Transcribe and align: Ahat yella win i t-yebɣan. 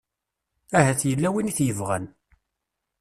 Ahat 0.77 1.01
yella 1.09 1.29
win 1.33 1.51
i 1.51 1.53
t-yebɣan. 1.57 2.05